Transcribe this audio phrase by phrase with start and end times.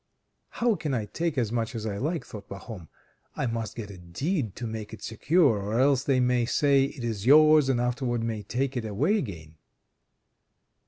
[0.49, 2.87] "How can I take as much as I like?" thought Pahom.
[3.35, 7.03] "I must get a deed to make it secure, or else they may say, 'It
[7.03, 9.57] is yours,' and afterwards may take it away again."